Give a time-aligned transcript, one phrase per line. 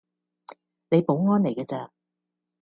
[0.89, 1.91] 你保安嚟架咋